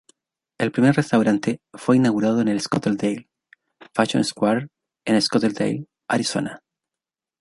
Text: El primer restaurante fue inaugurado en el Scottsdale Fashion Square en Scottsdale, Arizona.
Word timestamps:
El 0.57 0.71
primer 0.71 0.95
restaurante 0.95 1.61
fue 1.73 1.97
inaugurado 1.97 2.41
en 2.41 2.47
el 2.47 2.59
Scottsdale 2.59 3.29
Fashion 3.93 4.23
Square 4.23 4.67
en 5.05 5.21
Scottsdale, 5.21 5.85
Arizona. 6.07 6.63